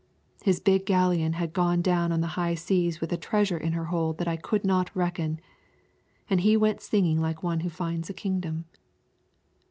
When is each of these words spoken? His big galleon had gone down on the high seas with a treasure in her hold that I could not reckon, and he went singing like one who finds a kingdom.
His 0.41 0.59
big 0.59 0.87
galleon 0.87 1.33
had 1.33 1.53
gone 1.53 1.83
down 1.83 2.11
on 2.11 2.21
the 2.21 2.29
high 2.33 2.55
seas 2.55 2.99
with 2.99 3.13
a 3.13 3.17
treasure 3.17 3.59
in 3.59 3.73
her 3.73 3.85
hold 3.85 4.17
that 4.17 4.27
I 4.27 4.35
could 4.35 4.65
not 4.65 4.89
reckon, 4.95 5.39
and 6.27 6.41
he 6.41 6.57
went 6.57 6.81
singing 6.81 7.21
like 7.21 7.43
one 7.43 7.59
who 7.59 7.69
finds 7.69 8.09
a 8.09 8.13
kingdom. 8.15 8.65